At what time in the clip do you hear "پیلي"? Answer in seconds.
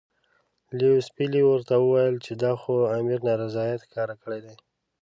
1.15-1.41